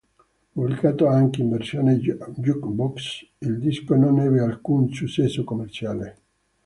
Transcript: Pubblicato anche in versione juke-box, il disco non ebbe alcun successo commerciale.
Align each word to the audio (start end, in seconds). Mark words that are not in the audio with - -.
Pubblicato 0.55 1.05
anche 1.05 1.43
in 1.43 1.51
versione 1.51 1.99
juke-box, 1.99 3.23
il 3.37 3.59
disco 3.59 3.93
non 3.93 4.19
ebbe 4.19 4.39
alcun 4.41 4.91
successo 4.91 5.43
commerciale. 5.43 6.17